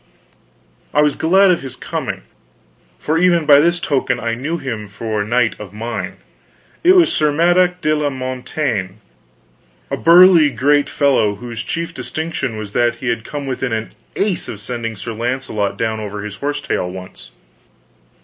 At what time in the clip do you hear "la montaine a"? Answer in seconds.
7.95-9.97